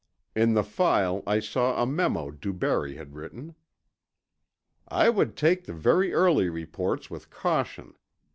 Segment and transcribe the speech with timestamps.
[0.35, 3.53] In the file, I saw a memo DuBarry had written:
[4.87, 7.93] "I would take the very early reports with caution.